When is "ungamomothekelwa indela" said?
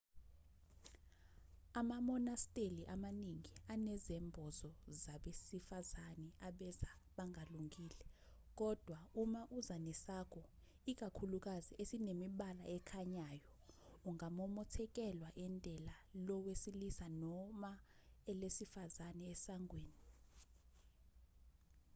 14.09-15.95